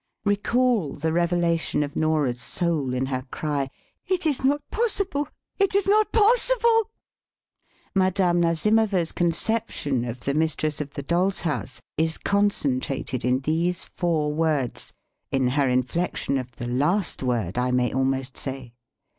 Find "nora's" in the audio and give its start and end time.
1.95-2.41